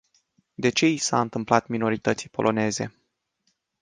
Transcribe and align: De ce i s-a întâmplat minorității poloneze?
De 0.55 0.69
ce 0.69 0.85
i 0.85 0.97
s-a 0.97 1.21
întâmplat 1.21 1.67
minorității 1.67 2.29
poloneze? 2.29 2.93